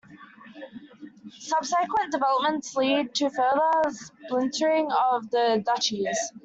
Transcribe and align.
Subsequent 1.37 2.11
developments 2.11 2.75
lead 2.75 3.13
to 3.13 3.29
further 3.29 3.81
splintering 3.91 4.91
of 4.91 5.29
the 5.29 5.61
duchies. 5.63 6.17